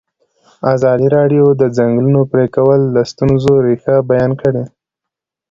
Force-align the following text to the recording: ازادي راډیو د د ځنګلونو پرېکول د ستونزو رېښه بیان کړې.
ازادي 0.73 1.07
راډیو 1.17 1.45
د 1.53 1.55
د 1.61 1.63
ځنګلونو 1.77 2.21
پرېکول 2.31 2.81
د 2.95 2.97
ستونزو 3.11 3.53
رېښه 3.65 3.95
بیان 4.11 4.31
کړې. 4.41 4.63